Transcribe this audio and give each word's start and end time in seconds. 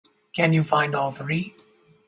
Can 0.33 0.51
you 0.51 0.63
find 0.63 0.95
all 0.95 1.11
three? 1.11 1.53